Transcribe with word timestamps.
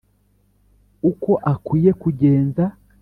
uko 1.09 1.31
akwiye 1.53 1.91
kugenza, 2.01 2.63